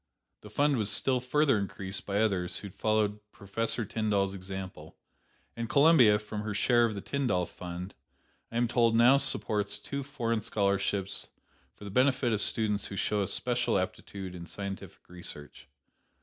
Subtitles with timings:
[0.41, 4.97] The fund was still further increased by others who followed Professor Tyndall's example,
[5.55, 7.93] and Columbia, from her share of the Tyndall fund,
[8.51, 11.29] I am told now supports two foreign scholarships
[11.75, 15.69] for the benefit of students who show a special aptitude in scientific research.